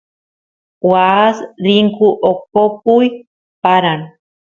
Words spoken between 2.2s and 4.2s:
oqoquy paran